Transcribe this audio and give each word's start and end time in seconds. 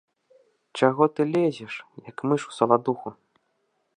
Чаго 0.79 1.03
ты 1.17 1.21
лезеш, 1.35 1.73
як 2.09 2.17
мыш 2.31 2.41
у 2.53 2.57
саладуху? 2.57 3.09